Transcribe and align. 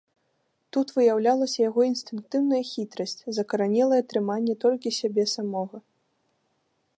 Тут 0.75 0.87
выяўлялася 0.95 1.59
яго 1.69 1.81
інстынктыўная 1.89 2.61
хітрасць, 2.71 3.13
закаранелае 3.39 4.01
трыманне 4.15 4.55
толькі 4.65 4.97
сябе 5.01 5.23
самога. 5.35 5.77